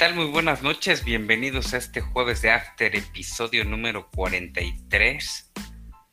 [0.00, 0.14] ¿qué tal?
[0.14, 5.52] Muy buenas noches, bienvenidos a este jueves de After, episodio número 43.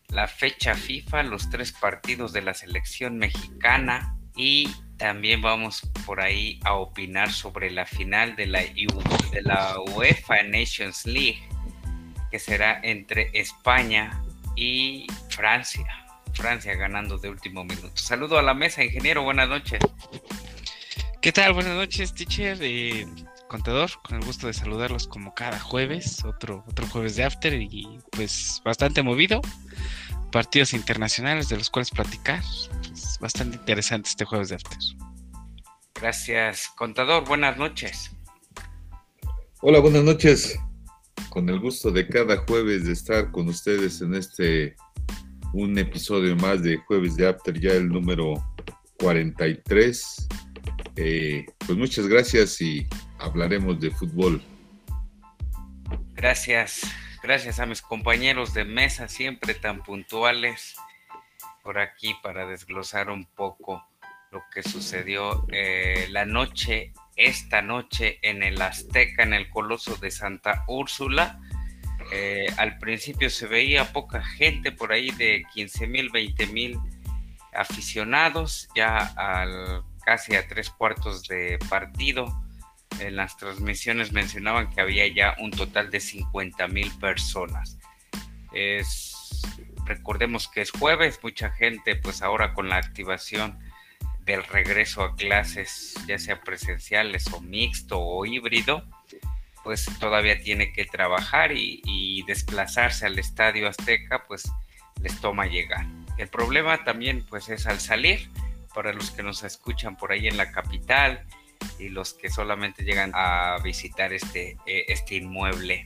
[0.09, 6.59] La fecha FIFA, los tres partidos de la selección mexicana y también vamos por ahí
[6.65, 11.47] a opinar sobre la final de la, de la UEFA Nations League,
[12.29, 14.21] que será entre España
[14.57, 15.87] y Francia.
[16.33, 17.95] Francia ganando de último minuto.
[17.95, 19.79] Saludo a la mesa, ingeniero, buenas noches.
[21.21, 21.53] ¿Qué tal?
[21.53, 22.57] Buenas noches, teacher.
[22.59, 23.07] Eh,
[23.47, 27.99] contador, con el gusto de saludarlos como cada jueves, otro, otro jueves de After y
[28.11, 29.41] pues bastante movido.
[30.31, 32.43] Partidos internacionales de los cuales platicar.
[32.93, 34.77] Es bastante interesante este jueves de After.
[35.95, 37.25] Gracias, contador.
[37.25, 38.11] Buenas noches.
[39.61, 40.59] Hola, buenas noches.
[41.29, 44.75] Con el gusto de cada jueves de estar con ustedes en este
[45.53, 48.33] un episodio más de Jueves de After, ya el número
[48.99, 50.27] 43.
[50.97, 52.87] Eh, pues muchas gracias y
[53.19, 54.41] hablaremos de fútbol.
[56.13, 56.81] Gracias,
[57.21, 60.75] gracias a mis compañeros de mesa, siempre tan puntuales
[61.63, 63.85] por aquí para desglosar un poco
[64.31, 70.11] lo que sucedió eh, la noche, esta noche en el Azteca, en el Coloso de
[70.11, 71.39] Santa Úrsula
[72.11, 76.79] eh, al principio se veía poca gente, por ahí de 15 mil, 20 mil
[77.53, 82.25] aficionados, ya al, casi a tres cuartos de partido.
[82.99, 87.77] En las transmisiones mencionaban que había ya un total de 50 mil personas.
[89.85, 93.57] recordemos que es jueves, mucha gente pues ahora con la activación
[94.27, 98.83] del regreso a clases, ya sea presenciales o mixto o híbrido,
[99.63, 104.51] pues todavía tiene que trabajar y, desplazarse al estadio Azteca, pues
[105.01, 105.85] les toma llegar.
[106.17, 108.29] El problema también pues es al salir,
[108.73, 111.25] para los que nos escuchan por ahí en la capital
[111.79, 115.83] y los que solamente llegan a visitar este, eh, este inmueble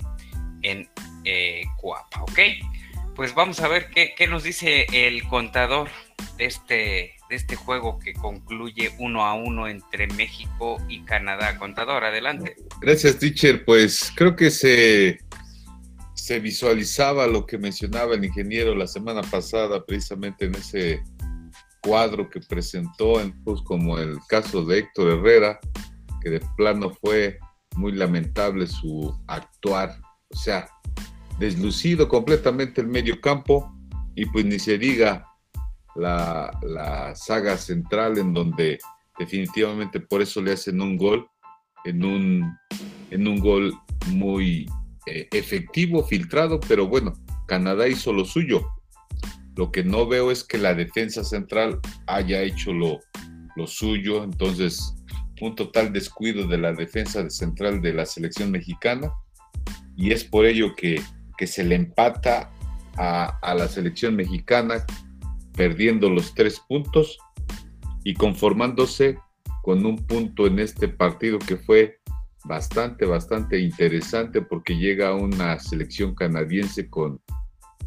[0.61, 0.89] en
[1.23, 2.39] eh, Cuapa, ¿ok?
[3.15, 5.89] Pues vamos a ver qué, qué nos dice el contador
[6.37, 6.73] de este,
[7.29, 11.57] de este juego que concluye uno a uno entre México y Canadá.
[11.57, 12.55] Contador, adelante.
[12.79, 13.65] Gracias, teacher.
[13.65, 15.19] Pues creo que se,
[16.13, 21.03] se visualizaba lo que mencionaba el ingeniero la semana pasada, precisamente en ese
[21.81, 23.13] cuadro que presentó,
[23.63, 25.59] como el caso de Héctor Herrera,
[26.21, 27.39] que de plano fue
[27.75, 29.99] muy lamentable su actuar,
[30.29, 30.69] o sea,
[31.39, 33.73] deslucido completamente el medio campo
[34.15, 35.25] y pues ni se diga
[35.95, 38.79] la, saga central en donde
[39.17, 41.27] definitivamente por eso le hacen un gol,
[41.83, 42.57] en un,
[43.09, 43.73] en un gol
[44.07, 44.69] muy
[45.07, 47.13] eh, efectivo, filtrado, pero bueno,
[47.47, 48.67] Canadá hizo lo suyo.
[49.55, 52.99] Lo que no veo es que la defensa central haya hecho lo,
[53.67, 54.95] suyo, entonces
[55.39, 59.11] un total descuido de la defensa central de la selección mexicana.
[59.95, 61.01] Y es por ello que,
[61.45, 62.51] se le empata
[62.97, 64.85] a la selección mexicana
[65.53, 67.17] perdiendo los tres puntos
[68.03, 69.17] y conformándose
[69.61, 71.99] con un punto en este partido que fue
[72.45, 77.21] bastante, bastante interesante porque llega una selección canadiense con,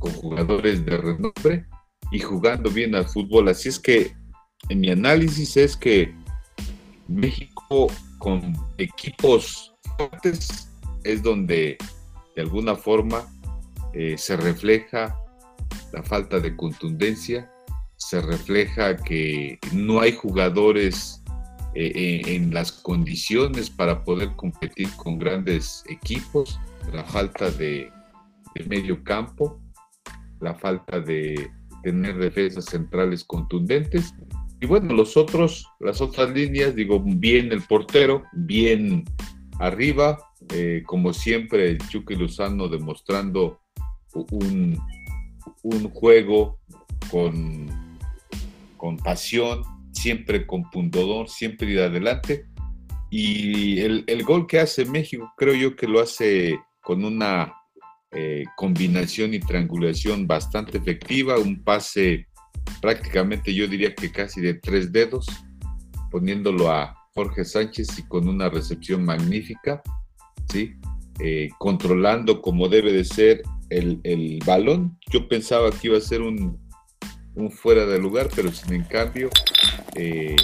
[0.04, 1.66] con jugadores de renombre
[2.12, 3.48] y jugando bien al fútbol.
[3.48, 4.14] Así es que
[4.68, 6.14] en mi análisis es que
[7.08, 7.88] México
[8.18, 10.68] con equipos fuertes
[11.04, 11.78] es donde
[12.36, 13.24] de alguna forma
[13.94, 15.18] eh, se refleja
[15.92, 17.50] la falta de contundencia
[17.96, 21.22] se refleja que no hay jugadores
[21.74, 26.60] eh, en las condiciones para poder competir con grandes equipos,
[26.92, 27.90] la falta de,
[28.68, 29.60] medio campo,
[30.44, 31.50] la falta de
[31.82, 34.14] tener defensas centrales contundentes.
[34.60, 39.04] Y bueno, los otros, las otras líneas, digo, bien el portero, bien
[39.58, 40.18] arriba,
[40.52, 43.60] eh, como siempre, el Chucky demostrando
[44.14, 44.78] un,
[45.62, 46.58] un juego
[47.10, 47.84] con
[48.84, 49.62] con pasión,
[49.92, 52.44] siempre con pundodón, siempre ir adelante.
[53.08, 57.54] Y el, gol que hace México creo yo que lo hace con una
[58.14, 62.26] eh, combinación y triangulación bastante efectiva, un pase
[62.80, 65.26] prácticamente yo diría que casi de tres dedos,
[66.10, 69.82] poniéndolo a Jorge Sánchez y con una recepción magnífica,
[70.48, 70.74] ¿sí?
[71.20, 74.98] Eh, controlando como debe de ser el, el, balón.
[75.10, 76.58] Yo pensaba que iba a ser un,
[77.34, 79.30] un fuera de lugar, pero sin en cambio
[79.94, 80.36] eh,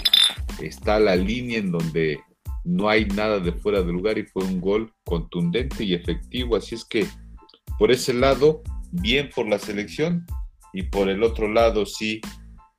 [0.60, 2.20] está la línea en donde
[2.64, 6.54] no hay nada de fuera de lugar y fue un gol contundente y efectivo.
[6.54, 7.06] Así es que
[7.80, 8.62] por ese lado,
[8.92, 10.26] bien por la selección
[10.74, 12.20] y por el otro lado, sí,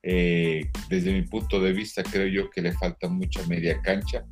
[0.04, 4.24] eh, desde mi punto de vista, creo yo que le falta mucha media cancha.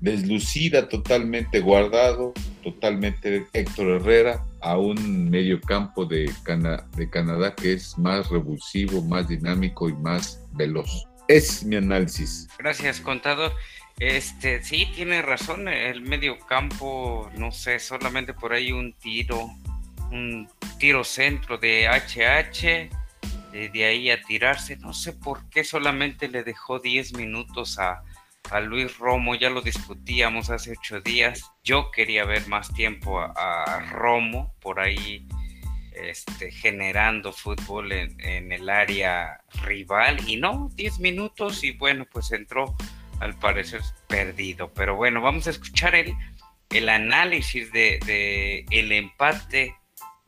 [0.00, 2.32] deslucida totalmente guardado,
[2.64, 6.28] totalmente Héctor Herrera, a un medio campo de,
[6.96, 11.04] de Canadá que es más revulsivo, más dinámico y más veloz.
[11.28, 12.48] Es mi análisis.
[12.58, 13.52] Gracias, contador.
[14.00, 19.50] Este, sí, tiene razón, el medio campo, no sé, solamente por ahí un tiro,
[20.10, 20.48] un
[20.78, 22.90] tiro centro de HH,
[23.52, 28.02] de, ahí a tirarse, no sé por qué solamente le dejó 10 minutos a,
[28.50, 31.50] a Luis Romo, ya lo discutíamos hace ocho días.
[31.64, 35.26] Yo quería ver más tiempo a, Romo por ahí
[35.92, 42.76] este, generando fútbol en, el área rival y no, 10 minutos y bueno, pues entró
[43.20, 44.72] al parecer perdido.
[44.72, 46.14] Pero bueno, vamos a escuchar el,
[46.70, 49.76] el análisis de, de el empate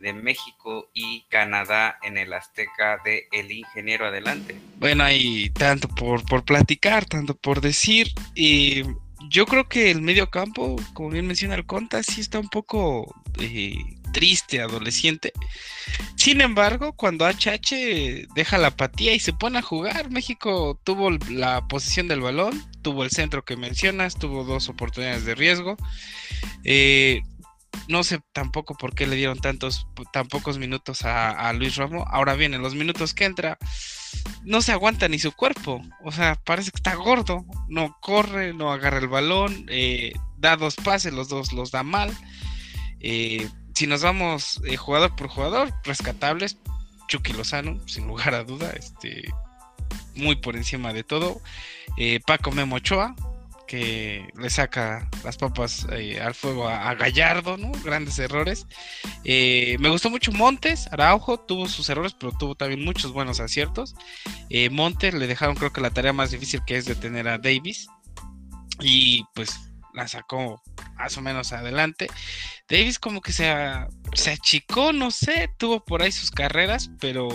[0.02, 4.56] de México y Canadá en el Azteca de El Ingeniero Adelante.
[4.78, 8.12] Bueno, hay tanto por, por platicar, tanto por decir.
[8.34, 8.82] Y
[9.30, 13.14] yo creo que el medio campo, como bien menciona el Conta, sí está un poco
[13.38, 13.76] eh,
[14.12, 15.32] triste, adolescente.
[16.16, 21.66] Sin embargo, cuando HH deja la apatía y se pone a jugar, México tuvo la
[21.68, 25.76] posición del balón, tuvo el centro que mencionas, tuvo dos oportunidades de riesgo.
[26.64, 27.22] Eh,
[27.88, 32.04] no sé tampoco por qué le dieron tantos, tan pocos minutos a, Luis Romo.
[32.08, 33.58] Ahora bien, en los minutos que entra,
[34.44, 35.82] no se aguanta ni su cuerpo.
[36.04, 37.44] O sea, parece que está gordo.
[37.68, 42.12] No corre, no agarra el balón, eh, da dos pases, los dos los da mal.
[43.00, 46.58] Eh, si nos vamos eh, jugador por jugador, rescatables,
[47.08, 49.28] Chucky Lozano, sin lugar a duda, este,
[50.14, 51.40] muy por encima de todo.
[52.26, 53.14] Paco Memo Ochoa,
[53.72, 57.56] que le saca las papas eh, al fuego a, Gallardo.
[57.82, 58.66] Grandes errores.
[59.24, 63.94] Eh, me gustó mucho Montes, Araujo tuvo sus errores, pero tuvo también muchos buenos aciertos.
[64.50, 67.86] Eh, Montes le dejaron creo que la tarea más difícil que es detener a Davis.
[68.78, 69.58] Y pues
[69.94, 70.60] la sacó
[70.96, 72.08] más o menos adelante.
[72.68, 73.54] Davis como que se,
[74.12, 77.30] se achicó, no sé, tuvo por ahí sus carreras, pero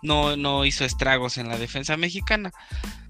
[0.00, 2.52] no, no hizo estragos en la defensa mexicana.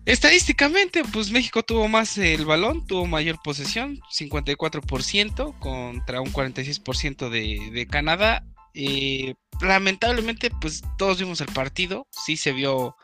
[0.07, 7.71] Estadísticamente, pues México tuvo más el balón, tuvo mayor posesión, 54% contra un 46% de,
[7.73, 8.45] de Canadá.
[8.75, 12.97] Eh, lamentablemente, pues todos vimos el partido, sí se vio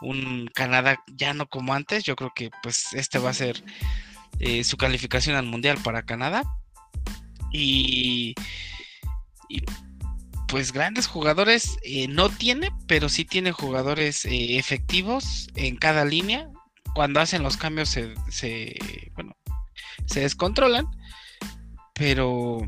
[0.00, 3.62] un Canadá ya no como antes, yo creo que pues este va a ser
[4.40, 6.42] eh, su calificación al Mundial para Canadá.
[7.52, 8.34] Y,
[9.48, 9.62] y
[10.50, 16.48] pues grandes jugadores eh, no tiene, pero sí tiene jugadores eh, efectivos en cada línea.
[16.94, 18.76] Cuando hacen los cambios se,
[19.14, 19.36] bueno,
[20.06, 20.86] se descontrolan.
[21.94, 22.66] Pero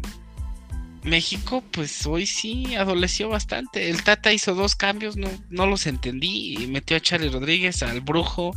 [1.03, 3.91] México, pues hoy sí adoleció bastante.
[3.91, 6.57] El Tata hizo dos cambios, no, no los entendí.
[6.57, 8.53] Y metió a Charlie Rodríguez, al Brujo.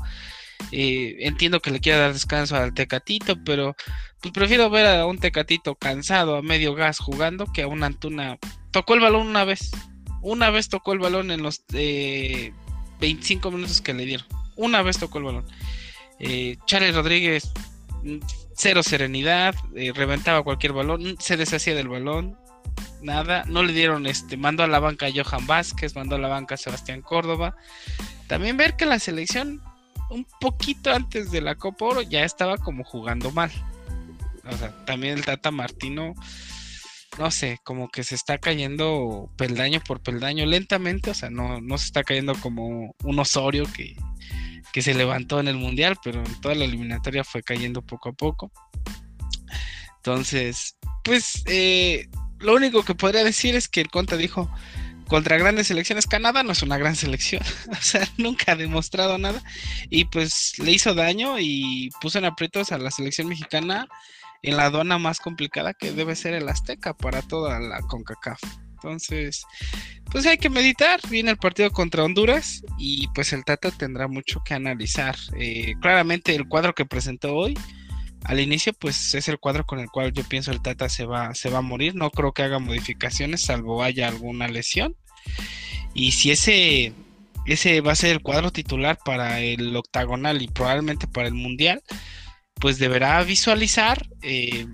[0.72, 3.76] Eh, entiendo que le quiera dar descanso al Tecatito, pero
[4.22, 8.38] pues prefiero ver a un Tecatito cansado, a medio gas jugando, que a una Antuna
[8.76, 9.72] tocó el balón una vez.
[10.22, 11.64] Una vez tocó el balón en los
[13.00, 14.28] 25 minutos que le dieron.
[14.58, 15.46] Una vez tocó el balón.
[16.20, 17.54] Eh, Charles Rodríguez,
[18.54, 22.38] cero serenidad, eh, reventaba cualquier balón, se deshacía del balón,
[23.02, 23.46] nada.
[23.48, 26.56] No le dieron este, mandó a la banca a Johan Vázquez, mandó a la banca
[26.56, 27.56] a Sebastián Córdoba.
[28.28, 29.62] También ver que la selección,
[30.10, 33.52] un poquito antes de la Copa Oro, ya estaba como jugando mal.
[34.44, 36.14] O sea, también el Tata Martino
[37.18, 41.78] no sé, como que se está cayendo peldaño por peldaño lentamente, o sea, no, no
[41.78, 43.96] se está cayendo como un Osorio que,
[44.74, 48.52] que se levantó en el Mundial, pero toda la eliminatoria fue cayendo poco a poco.
[49.98, 52.08] Entonces, pues eh,
[52.40, 54.52] lo único que podría decir es que el Conta dijo,
[55.08, 57.42] contra grandes selecciones, Canadá no es una gran selección,
[57.72, 59.42] o sea, nunca ha demostrado nada
[59.90, 63.88] y pues le hizo daño y puso en aprietos a la selección mexicana
[64.46, 68.42] en la aduana más complicada que debe ser el Azteca para toda la CONCACAF.
[68.74, 69.44] Entonces,
[70.12, 71.00] pues hay que meditar.
[71.10, 75.16] Viene el partido contra Honduras y pues el Tata tendrá mucho que analizar.
[75.40, 77.58] Eh, claramente el cuadro que presentó hoy
[78.26, 81.34] al inicio pues es el cuadro con el cual yo pienso el Tata se va,
[81.34, 81.96] se va a morir.
[81.96, 84.96] No creo que haga modificaciones salvo haya alguna lesión.
[85.94, 86.94] Y si ese,
[87.46, 91.82] ese va a ser el cuadro titular para el octagonal y probablemente para el mundial,
[92.60, 94.68] pues deberá visualizar eh,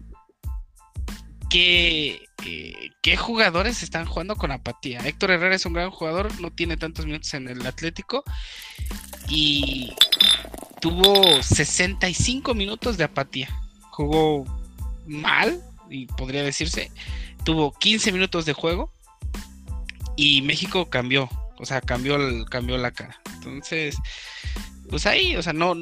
[1.50, 5.00] qué, eh, qué, jugadores están jugando con apatía.
[5.00, 8.24] Héctor Herrera es un gran jugador, no tiene tantos minutos en el Atlético
[9.28, 9.94] y
[10.80, 13.50] tuvo 65 minutos de apatía.
[13.90, 14.46] Jugó
[15.06, 15.62] mal,
[15.92, 16.90] y podría decirse,
[17.44, 18.92] tuvo 15 minutos de juego
[20.16, 23.22] y México cambió, o sea, cambió, cambió la cara.
[23.36, 23.98] Entonces,
[24.90, 25.76] pues ahí, o sea, no,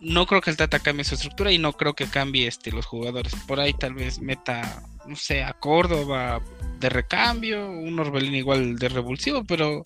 [0.00, 2.86] no creo que el Tata cambie su estructura y no creo que cambie este, los
[2.86, 3.34] jugadores.
[3.46, 6.40] Por ahí tal vez meta, no sé, a Córdoba
[6.78, 9.82] de recambio, un Orbelín igual de revulsivo, pero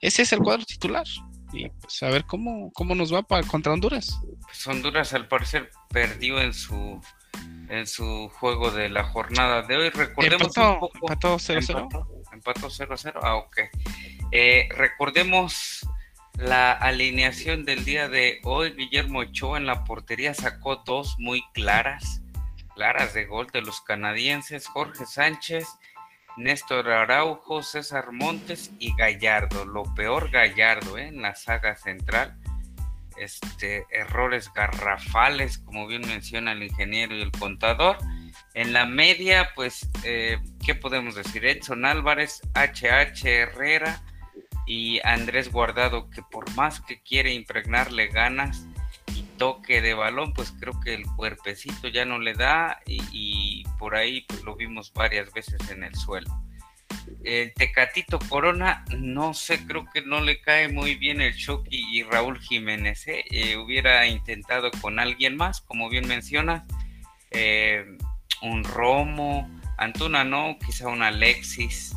[0.00, 1.06] ese es el cuadro titular.
[1.52, 4.18] Y pues a ver cómo, cómo nos va para, contra Honduras.
[4.40, 7.00] Pues Honduras al parecer perdió en su
[7.68, 9.90] en su juego de la jornada de hoy.
[9.90, 10.98] Recordemos empató, un poco.
[11.02, 12.06] Empató 0-0.
[12.32, 13.18] Empató 0-0.
[13.22, 13.58] Ah, ok.
[14.30, 15.71] Eh, recordemos
[16.38, 18.72] la alineación del día de hoy.
[18.72, 22.22] Guillermo Ochoa en la portería sacó dos muy claras,
[22.74, 24.66] claras de gol de los canadienses.
[24.66, 25.66] Jorge Sánchez,
[26.36, 29.64] Néstor Araujo, César Montes y Gallardo.
[29.64, 31.08] Lo peor Gallardo ¿eh?
[31.08, 32.38] en la saga central.
[33.18, 37.98] Este, errores garrafales, como bien menciona el ingeniero y el contador.
[38.54, 41.44] En la media, pues, eh, ¿qué podemos decir?
[41.44, 44.02] Edson Álvarez, HH Herrera,
[44.66, 48.66] y Andrés Guardado que por más que quiere impregnarle ganas
[49.14, 53.94] y toque de balón, pues creo que el cuerpecito ya no le da y, por
[53.96, 56.30] ahí pues lo vimos varias veces en el suelo.
[57.24, 62.02] El Tecatito Corona, no sé, creo que no le cae muy bien el Chucky y
[62.04, 63.06] Raúl Jiménez.
[63.08, 63.24] ¿eh?
[63.30, 66.64] Eh, hubiera intentado con alguien más, como bien menciona,
[67.30, 67.84] eh,
[68.42, 71.96] un Romo, Antuna no, quizá un Alexis,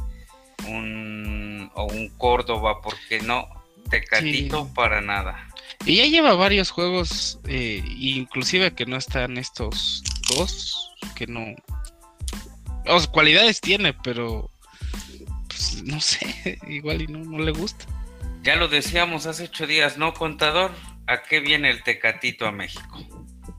[0.67, 3.47] un, o un Córdoba, porque no,
[3.89, 5.47] Tecatito para nada.
[5.85, 10.03] Y ya lleva varios juegos, eh, inclusive que no están estos
[10.35, 11.55] dos, que no...
[12.87, 14.51] O cualidades tiene, pero
[15.47, 17.85] pues, no sé, igual y no, no le gusta.
[18.43, 20.71] Ya lo decíamos hace ocho días, ¿no, contador?
[21.07, 22.99] ¿A qué viene el Tecatito a México?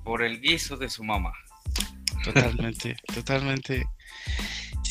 [0.04, 1.32] Por el guiso de su mamá.
[2.24, 3.86] Totalmente, totalmente.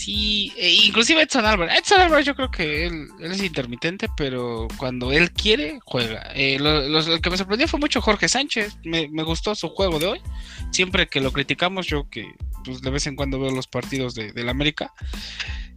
[0.05, 1.79] Sí, e inclusive Edson Álvarez.
[1.79, 6.31] Edson Álvarez yo creo que él, es intermitente, pero cuando él quiere, juega.
[6.35, 8.77] Eh, lo, que me sorprendió fue mucho Jorge Sánchez.
[8.83, 10.21] Me, gustó su juego de hoy.
[10.69, 12.31] Siempre que lo criticamos, yo que
[12.63, 14.93] pues, de vez en cuando veo los partidos de, del América,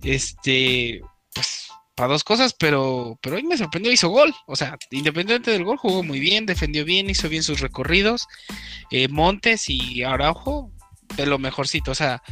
[0.02, 1.00] este,
[1.32, 4.34] pues para dos cosas, pero, pero hoy me sorprendió, hizo gol.
[4.46, 8.28] O sea, independiente del gol, jugó muy bien, defendió bien, hizo bien sus recorridos.
[8.90, 10.70] Eh, Montes y Araujo,
[11.16, 11.92] de lo mejorcito.
[11.92, 12.22] O sea,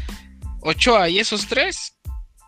[0.60, 1.96] Ochoa y esos tres,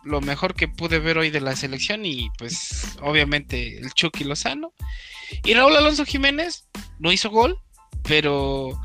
[0.03, 4.73] lo mejor que pude ver hoy de la selección y pues obviamente el Chucky Lozano.
[5.43, 6.67] Y Raúl Alonso Jiménez
[6.99, 7.59] no hizo gol,
[8.03, 8.79] pero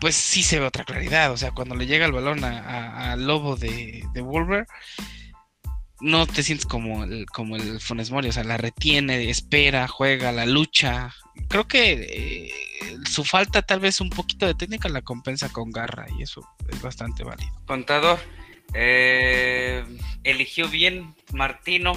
[0.00, 1.32] pues sí se ve otra claridad.
[1.32, 4.66] O sea, cuando le llega el balón al lobo de, Wolver,
[6.00, 10.32] no te sientes como el, como el Funes Mori, o sea, la retiene, espera, juega,
[10.32, 11.14] la lucha.
[11.48, 16.06] Creo que eh, su falta tal vez un poquito de técnica la compensa con garra
[16.18, 17.52] y eso es bastante válido.
[17.66, 18.18] Contador,
[18.74, 19.84] eh,
[20.24, 21.92] eligió bien Martino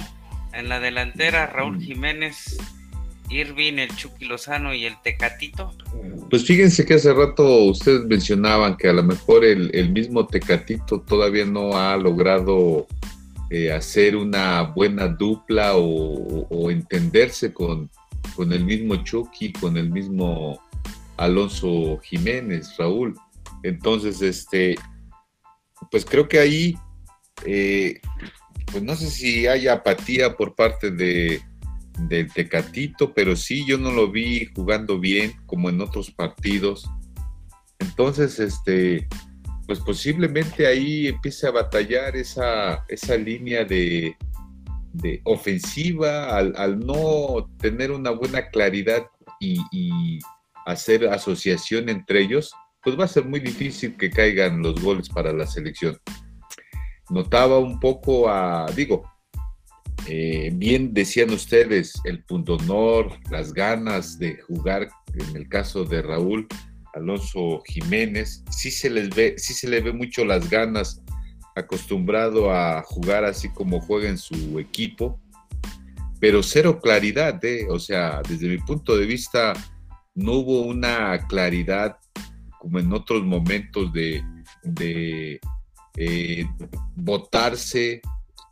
[0.52, 1.80] en la delantera, Raúl mm.
[1.80, 2.56] Jiménez,
[3.30, 5.72] Irving, el Chucky Lozano y el Tecatito.
[6.30, 11.44] Pues fíjense que hace rato ustedes mencionaban que a lo mejor el, mismo Tecatito todavía
[11.44, 12.86] no ha logrado
[13.50, 17.90] eh, hacer una buena dupla o, entenderse con,
[18.36, 20.60] con, el mismo Chucky, con el mismo
[21.16, 23.14] Alonso Jiménez, Raúl.
[23.62, 24.76] Entonces, este,
[25.90, 26.76] pues creo que ahí,
[27.44, 28.00] eh,
[28.70, 31.40] pues no sé si hay apatía por parte de,
[32.34, 36.90] Tecatito, pero sí yo no lo vi jugando bien como en otros partidos.
[37.78, 39.06] Entonces, este,
[39.66, 44.16] pues posiblemente ahí empiece a batallar esa, esa línea de,
[45.24, 49.06] ofensiva al, no tener una buena claridad
[49.40, 50.18] y,
[50.66, 55.32] hacer asociación entre ellos, pues va a ser muy difícil que caigan los goles para
[55.32, 55.98] la selección.
[57.10, 59.02] Notaba un poco a, digo,
[60.06, 66.02] eh, bien decían ustedes, el punto honor, las ganas de jugar, en el caso de
[66.02, 66.46] Raúl
[66.94, 71.02] Alonso Jiménez, sí se les ve, sí se le ve mucho las ganas,
[71.56, 75.20] acostumbrado a jugar así como juega en su equipo,
[76.20, 77.66] pero cero claridad, ¿eh?
[77.68, 79.52] o sea, desde mi punto de vista,
[80.14, 81.98] no hubo una claridad
[82.64, 84.24] como en otros momentos de,
[84.62, 85.38] de
[85.98, 86.46] eh,
[86.96, 88.00] votarse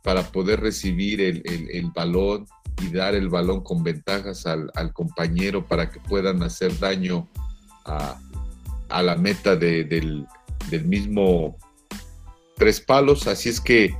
[0.03, 2.45] para poder recibir el, balón
[2.79, 7.27] y dar el balón con ventajas al, compañero para que puedan hacer daño
[7.85, 8.21] a,
[9.01, 10.27] la meta del,
[10.69, 11.57] del, mismo
[12.55, 13.25] tres palos.
[13.25, 13.97] Así es que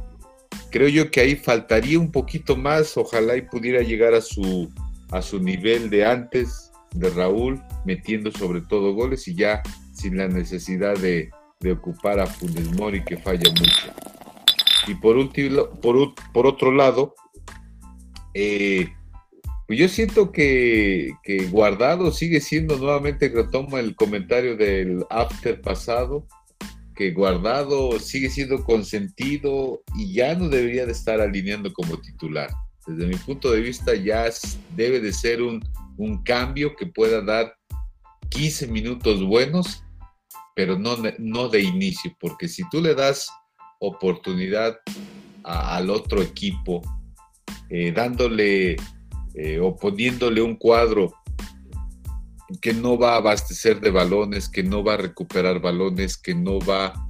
[0.69, 2.95] creo yo que ahí faltaría un poquito más.
[2.97, 4.71] Ojalá y pudiera llegar a su,
[5.09, 9.63] a su nivel de antes de Raúl, metiendo sobre todo goles y ya
[10.03, 11.31] sin la necesidad de,
[11.71, 13.93] ocupar a Funes Mori que falla mucho.
[14.85, 15.69] Y por último,
[16.33, 17.15] otro lado,
[18.33, 18.89] eh,
[19.65, 21.13] Pues yo siento que,
[21.49, 23.45] Guardado sigue siendo nuevamente, que
[23.79, 26.27] el comentario del after pasado,
[26.97, 32.49] que Guardado sigue siendo consentido y ya no debería de estar alineando como titular.
[32.85, 34.29] Desde mi punto de vista ya
[34.75, 37.53] debe de ser un cambio que pueda dar
[38.33, 39.83] 15 minutos buenos,
[40.55, 43.29] pero no, no de inicio, porque si tú le das
[43.79, 44.77] oportunidad
[45.43, 46.81] al otro equipo,
[47.69, 48.77] eh, dándole
[49.35, 51.13] eh, o poniéndole un cuadro
[52.61, 56.59] que no va a abastecer de balones, que no va a recuperar balones, que no
[56.59, 57.09] va a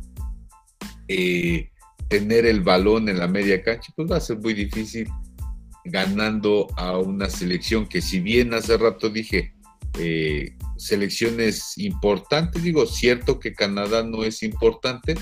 [1.07, 1.69] eh,
[2.07, 5.07] tener el balón en la media cancha, pues va a ser muy difícil
[5.85, 9.53] ganando a una selección que si bien hace rato dije
[10.83, 15.15] selecciones importantes, digo, cierto que Canadá no es importante,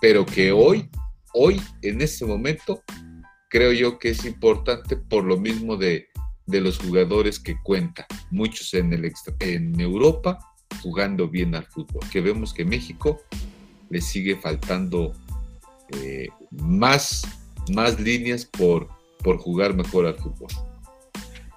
[0.00, 0.88] pero que hoy,
[1.34, 2.82] hoy, en este momento,
[3.50, 6.06] creo yo que es importante por lo mismo de,
[6.46, 10.38] los jugadores que cuenta, muchos en, el en Europa
[10.82, 13.20] jugando bien al fútbol, que vemos que México
[13.90, 15.12] le sigue faltando
[15.98, 17.22] eh, más,
[17.70, 18.88] más líneas por,
[19.22, 20.48] por jugar mejor al fútbol.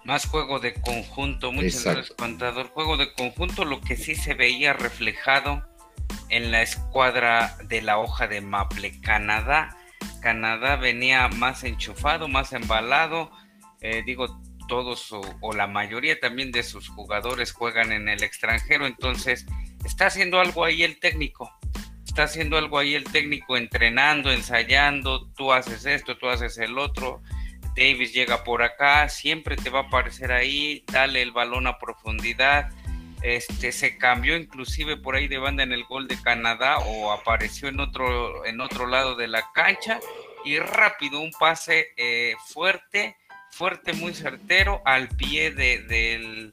[0.07, 2.69] Más juego de conjunto, muchas gracias, contador.
[2.69, 5.67] Juego de conjunto, lo que sí se veía reflejado
[6.29, 9.75] en la escuadra de la hoja de Maple Canadá.
[10.21, 13.31] Canadá venía más enchufado, más embalado.
[13.81, 19.45] Eh, digo, todos o, la mayoría también de sus jugadores juegan en el extranjero, entonces
[19.83, 21.51] está haciendo algo ahí el técnico.
[22.05, 27.21] Está haciendo algo ahí el técnico, entrenando, ensayando, tú haces esto, tú haces el otro
[27.77, 32.71] Davis llega por acá, siempre te va a aparecer ahí, dale el balón a profundidad.
[33.21, 37.67] Este se cambió inclusive por ahí de banda en el gol de Canadá o apareció
[37.67, 39.99] en otro en otro lado de la cancha
[40.43, 43.15] y rápido un pase eh, fuerte,
[43.51, 46.51] fuerte, muy certero al pie de, del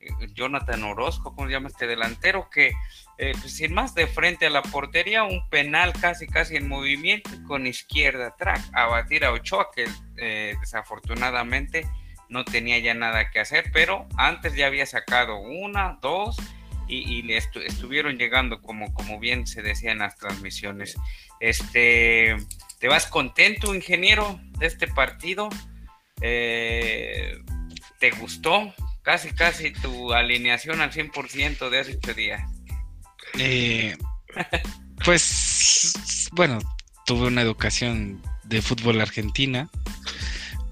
[0.00, 2.48] eh, Jonathan Orozco, ¿cómo se llama este delantero?
[2.50, 2.72] Que
[3.18, 7.66] eh, sin más de frente a la portería, un penal casi casi en movimiento con
[7.66, 9.86] izquierda track a batir a Ochoa, que
[10.18, 11.86] eh, desafortunadamente
[12.28, 16.36] no tenía ya nada que hacer, pero antes ya había sacado una, dos
[16.88, 20.96] y, le estuvieron llegando como, como bien se decía en las transmisiones.
[21.40, 22.36] Este,
[22.78, 25.48] ¿Te vas contento, ingeniero, de este partido?
[26.20, 27.38] Eh,
[27.98, 28.72] ¿Te gustó?
[29.02, 32.42] Casi, casi tu alineación al 100% de hace ocho días.
[33.38, 33.96] Eh,
[35.04, 35.94] pues,
[36.32, 36.58] bueno,
[37.04, 39.68] tuve una educación de fútbol argentina,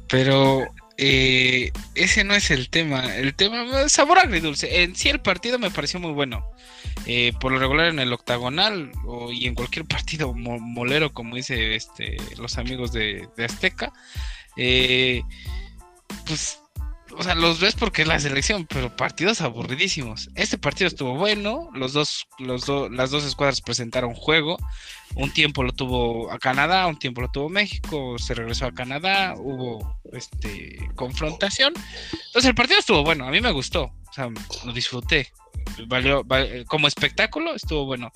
[0.09, 3.15] pero eh, ese no es el tema.
[3.17, 4.83] El tema, sabor agridulce.
[4.83, 6.45] En sí, el partido me pareció muy bueno.
[7.07, 11.75] Eh, por lo regular en el octagonal o, y en cualquier partido molero, como dice
[11.75, 13.93] este, los amigos de, de Azteca,
[16.27, 16.61] pues
[17.17, 20.31] o sea, los ves porque es la selección, pero partidos aburridísimos.
[20.35, 24.57] Este partido estuvo bueno, los dos, los las dos escuadras presentaron juego.
[25.15, 29.35] Un tiempo lo tuvo a Canadá, un tiempo lo tuvo México, se regresó a Canadá,
[29.37, 31.73] hubo este confrontación.
[32.27, 34.29] Entonces el partido estuvo bueno, a mí me gustó, o sea,
[34.65, 35.33] lo disfruté.
[35.87, 36.27] Valió,
[36.67, 38.11] como espectáculo estuvo bueno.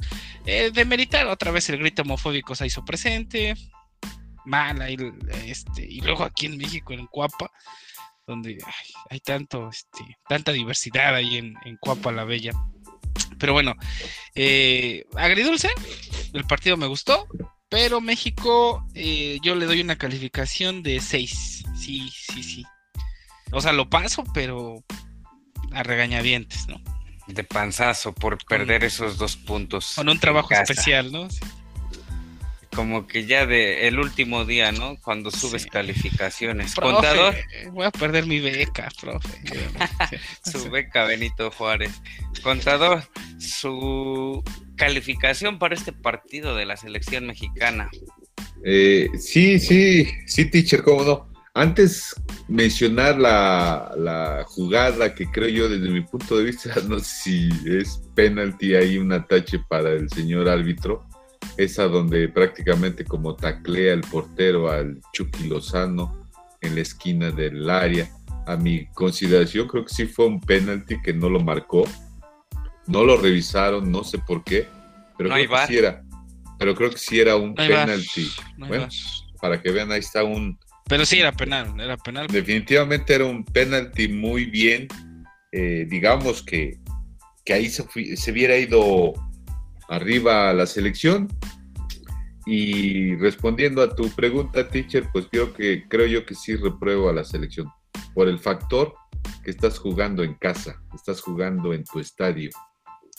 [0.45, 3.55] Eh, de meritar otra vez el grito homofóbico se hizo presente.
[4.45, 4.81] Mal,
[5.45, 7.51] este, y luego aquí en México, en Cuapa,
[8.29, 8.59] donde
[9.11, 12.53] hay tanto, este, tanta diversidad ahí en, en Cuapa la Bella.
[13.38, 13.75] Pero bueno,
[14.35, 15.71] eh, agridulce,
[16.35, 17.27] el partido me gustó,
[17.71, 21.64] pero México eh, yo le doy una calificación de 6.
[21.77, 22.64] Sí, sí, sí.
[23.51, 24.85] O sea, lo paso, pero
[25.73, 26.81] a regañadientes, ¿no?
[27.29, 29.95] De panzazo por perder esos dos puntos.
[29.97, 31.29] Con un trabajo especial, ¿no?
[32.79, 34.97] Como que ya de el último día, ¿no?
[35.03, 36.77] Cuando subes calificaciones.
[36.77, 37.35] Contador.
[37.73, 39.37] Voy a perder mi beca, profe.
[40.45, 42.01] su beca Benito Juárez.
[42.41, 43.03] Contador,
[43.41, 44.45] su
[44.77, 47.91] calificación para este partido de la selección mexicana.
[48.64, 51.33] Eh, sí, sí, sí, teacher, cómo no.
[51.55, 52.14] Antes
[52.47, 57.49] mencionar la, la, jugada que creo yo desde mi punto de vista, no sé si
[57.67, 61.08] es penalti ahí, un atache para el señor árbitro
[61.57, 66.27] esa donde prácticamente como taclea el portero al Chucky Lozano
[66.61, 68.11] en la esquina del área.
[68.47, 71.85] A mi consideración creo que sí fue un penalti que no lo marcó.
[72.87, 74.67] No lo revisaron, no sé por qué,
[75.19, 76.03] pero creo que sí era.
[76.59, 78.31] Pero creo que sí era un penalti.
[78.57, 78.89] bueno,
[79.41, 80.59] para que vean, ahí está un.
[80.89, 82.27] Pero sí era penal, era penal.
[82.29, 84.89] Definitivamente era un penalti muy bien.
[85.53, 86.79] Eh, digamos que,
[87.45, 87.85] que ahí se,
[88.17, 89.13] se hubiera ido
[89.88, 91.29] arriba a la selección.
[92.46, 97.12] Y respondiendo a tu pregunta, teacher, pues creo que creo yo que sí repruebo a
[97.12, 97.70] la selección
[98.14, 98.94] por el factor
[99.44, 102.51] que estás jugando en casa, estás jugando en tu estadio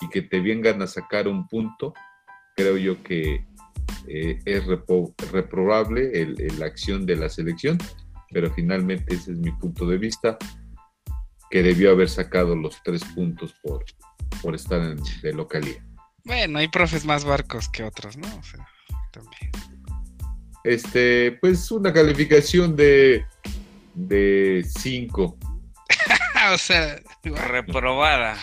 [0.01, 1.93] y que te vengan a sacar un punto,
[2.55, 3.45] creo yo que
[4.07, 4.63] eh, es
[5.31, 7.77] reprobable la acción de la selección,
[8.31, 10.37] pero finalmente ese es mi punto de vista,
[11.49, 13.83] que debió haber sacado los tres puntos por,
[14.41, 15.83] por estar en, de localía.
[16.25, 18.27] Bueno, hay profes más barcos que otros, ¿no?
[18.27, 18.67] O sea,
[19.11, 19.51] también.
[20.63, 23.25] Este, pues una calificación de
[24.07, 25.37] de cinco.
[26.53, 28.37] o sea, reprobada.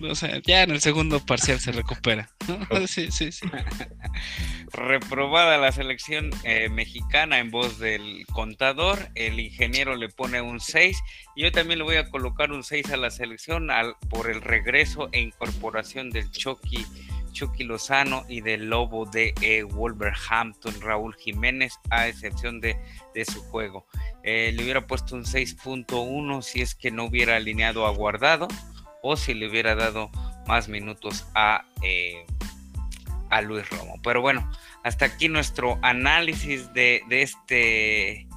[0.00, 2.28] O sea, ya en el segundo parcial se recupera.
[2.86, 3.46] sí, sí, sí.
[4.72, 9.10] Reprobada la selección eh, mexicana en voz del contador.
[9.14, 10.98] El ingeniero le pone un 6.
[11.36, 15.08] Yo también le voy a colocar un 6 a la selección al, por el regreso
[15.12, 16.84] e incorporación del Chucky
[17.32, 22.76] Chucky Lozano y del Lobo de eh, Wolverhampton, Raúl Jiménez, a excepción de,
[23.26, 23.86] su juego.
[24.22, 28.48] Eh, le hubiera puesto un 6.1 si es que no hubiera alineado a Guardado
[29.02, 30.10] o si le hubiera dado
[30.46, 32.24] más minutos a, eh,
[33.30, 34.00] a Luis Romo.
[34.02, 34.50] Pero bueno,
[34.84, 38.28] hasta aquí nuestro análisis de, de este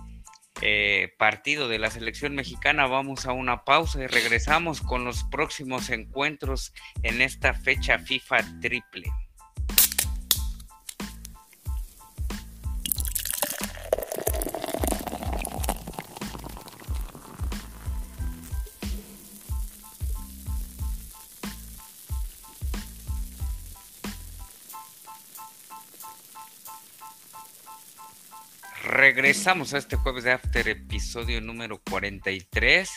[0.61, 2.87] eh, partido de la selección mexicana.
[2.87, 9.11] Vamos a una pausa y regresamos con los próximos encuentros en esta fecha FIFA triple.
[29.25, 32.87] Regresamos a este jueves de After, episodio número 43,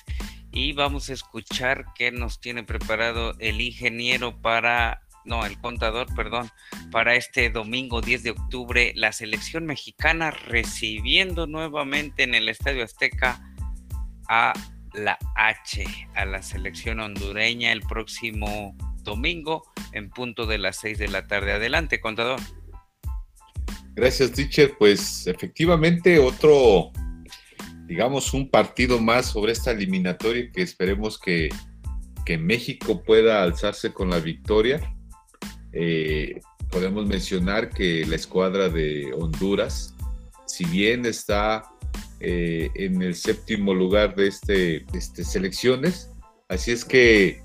[0.52, 6.50] y vamos a escuchar qué nos tiene preparado el ingeniero para, no, el contador, perdón,
[6.90, 13.40] para este domingo 10 de octubre, la selección mexicana recibiendo nuevamente en el Estadio Azteca
[14.28, 14.52] a
[14.92, 19.62] la H, a la selección hondureña el próximo domingo
[19.92, 21.52] en punto de las 6 de la tarde.
[21.52, 22.38] Adelante, contador.
[23.98, 24.76] Gracias, teacher.
[24.78, 26.92] Pues efectivamente otro,
[27.86, 31.48] digamos, un partido más sobre esta eliminatoria que esperemos que,
[32.38, 34.82] México pueda alzarse con la victoria.
[35.72, 36.38] Eh,
[36.70, 39.94] podemos mencionar que la escuadra de Honduras,
[40.46, 41.64] si bien está
[42.20, 46.10] eh, en el séptimo lugar de este, de este selecciones,
[46.48, 47.42] así es que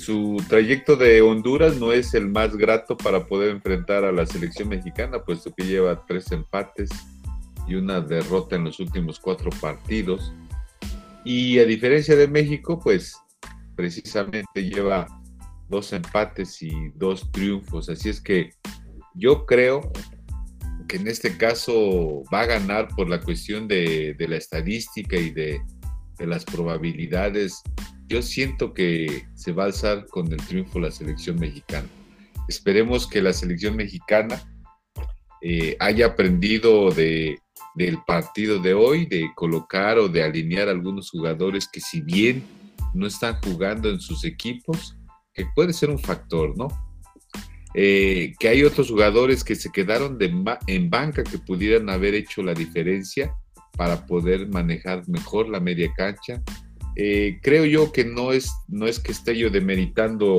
[0.00, 4.70] su trayecto de Honduras no es el más grato para poder enfrentar a la selección
[4.70, 6.88] mexicana, puesto que lleva tres empates
[7.68, 10.32] y una derrota en los últimos cuatro partidos.
[11.24, 13.14] Y a diferencia de México, pues
[13.76, 15.06] precisamente lleva
[15.68, 17.90] dos empates y dos triunfos.
[17.90, 18.50] Así es que
[19.14, 19.92] yo creo
[20.88, 25.60] que en este caso va a ganar por la cuestión de, la estadística y de,
[26.18, 27.62] las probabilidades
[28.10, 31.86] yo siento que se va a alzar con el triunfo la selección mexicana.
[32.48, 34.42] Esperemos que la selección mexicana
[35.40, 37.38] eh, haya aprendido de,
[37.76, 42.42] del partido de hoy, de colocar o de alinear algunos jugadores que si bien
[42.94, 44.96] no están jugando en sus equipos,
[45.32, 46.66] que puede ser un factor, ¿no?
[47.74, 52.54] Eh, que hay otros jugadores que se quedaron en banca que pudieran haber hecho la
[52.54, 53.32] diferencia
[53.76, 56.42] para poder manejar mejor la media cancha,
[56.96, 60.36] eh, creo yo que no es, no es que esté yo demeritando,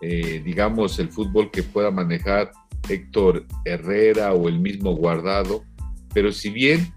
[0.00, 2.50] eh, digamos, el fútbol que pueda manejar
[2.88, 5.64] Héctor Herrera o el mismo Guardado,
[6.12, 6.92] pero si bien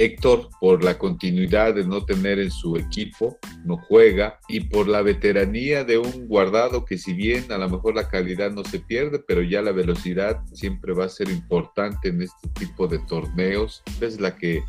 [0.00, 5.02] Héctor, por la continuidad de no tener en su equipo, no juega, y por la
[5.02, 9.22] veteranía de un guardado que si bien a lo mejor la calidad no se pierde,
[9.28, 14.18] pero ya la velocidad siempre va a ser importante en este tipo de torneos, es
[14.18, 14.62] la que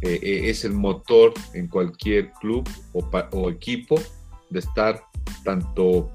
[0.00, 4.00] eh, eh, es el motor en cualquier club o, equipo
[4.48, 5.02] de estar
[5.44, 6.08] tanto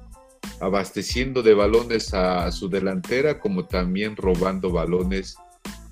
[0.60, 5.36] abasteciendo de balones a, su delantera como también robando balones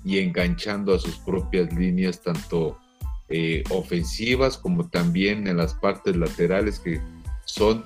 [0.03, 2.79] y enganchando a sus propias líneas tanto
[3.29, 6.99] eh, ofensivas como también en las partes laterales que
[7.45, 7.85] son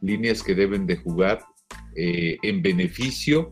[0.00, 1.44] líneas que deben de jugar
[1.98, 3.50] en beneficio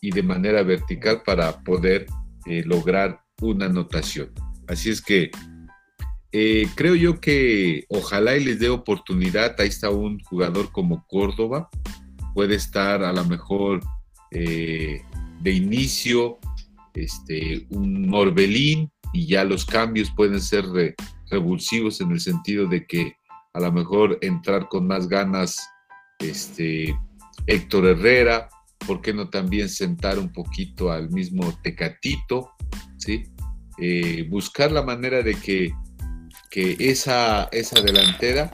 [0.00, 2.06] y de manera vertical para poder
[2.46, 4.32] lograr una anotación.
[4.68, 5.30] Así es que
[6.32, 9.58] eh, creo yo que ojalá y les dé oportunidad.
[9.58, 11.68] Ahí está un jugador como Córdoba.
[12.34, 13.80] Puede estar a lo mejor
[14.30, 15.02] eh,
[15.40, 16.38] de inicio
[16.94, 20.64] este, un Morbelín y ya los cambios pueden ser
[21.30, 23.14] revulsivos en el sentido de que
[23.52, 25.66] a lo mejor entrar con más ganas
[26.18, 26.94] este,
[27.46, 28.48] Héctor Herrera,
[28.86, 32.50] ¿por qué no también sentar un poquito al mismo Tecatito?
[32.98, 33.24] ¿sí?
[33.78, 35.72] Eh, buscar la manera de que
[36.56, 38.50] que esa, esa delantera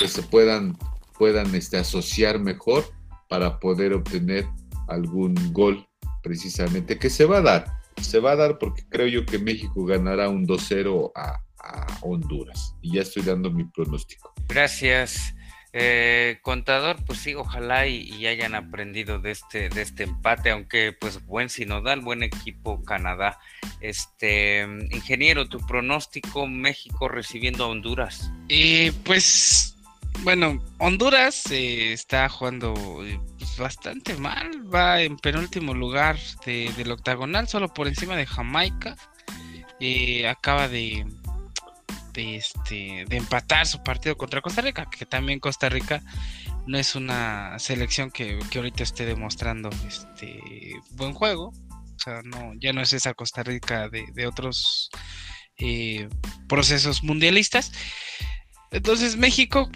[0.00, 0.76] pues se puedan,
[1.16, 2.84] puedan este, asociar mejor
[3.28, 4.46] para poder obtener
[4.88, 5.86] algún gol
[6.24, 7.66] precisamente que se va a dar.
[8.02, 12.74] Se va a dar porque creo yo que México ganará un 2-0 a, a Honduras.
[12.82, 14.34] Y ya estoy dando mi pronóstico.
[14.48, 15.35] Gracias.
[15.78, 21.22] Eh, contador, pues sí, ojalá y, hayan aprendido de este, de este empate, aunque pues
[21.26, 23.38] buen sinodal, buen equipo Canadá.
[23.82, 28.32] Este, ingeniero, tu pronóstico, México recibiendo a Honduras.
[28.48, 29.76] Eh, pues,
[30.20, 32.72] bueno, Honduras eh, está jugando
[33.38, 38.96] pues, bastante mal, va en penúltimo lugar del octagonal, solo por encima de Jamaica.
[40.26, 41.04] acaba de,
[42.16, 46.02] de, este, de empatar su partido contra Costa Rica, que también Costa Rica
[46.66, 50.40] no es una selección que, ahorita esté demostrando este
[50.92, 51.48] buen juego.
[51.48, 54.90] O sea, no, ya no es esa Costa Rica de, otros
[55.58, 56.08] eh,
[56.48, 57.72] procesos mundialistas.
[58.72, 59.70] Entonces México,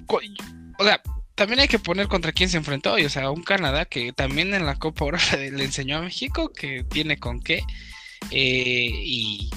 [0.79, 1.01] o sea,
[1.35, 2.95] también hay que poner contra quién se enfrentó.
[2.95, 6.85] o sea, un Canadá que también en la Copa ahora le, enseñó a México que
[6.85, 7.63] tiene con qué.
[8.31, 9.51] Eh, y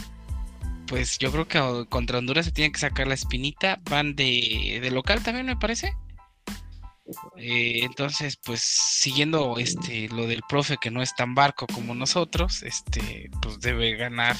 [0.87, 3.79] pues yo creo que contra Honduras se tiene que sacar la espinita.
[3.89, 5.93] Van de, local también, me parece.
[7.37, 12.63] Eh, entonces, pues siguiendo este lo del profe que no es tan barco como nosotros,
[12.63, 14.37] este, pues debe ganar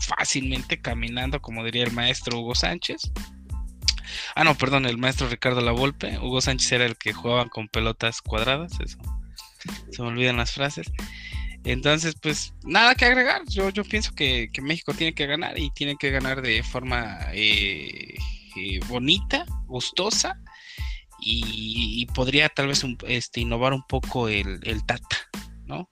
[0.00, 3.10] fácilmente caminando, como diría el maestro Hugo Sánchez.
[4.34, 6.18] Ah, no, perdón, el maestro Ricardo Lavolpe.
[6.18, 8.98] Hugo Sánchez era el que jugaba con pelotas cuadradas, eso.
[9.90, 10.90] Se me olvidan las frases.
[11.64, 13.42] Entonces, pues nada que agregar.
[13.48, 18.14] Yo, yo pienso que, México tiene que ganar y tiene que ganar de forma eh,
[18.56, 20.40] eh, bonita, gustosa
[21.20, 25.16] y, podría tal vez este, innovar un poco el, Tata,
[25.66, 25.90] ¿no?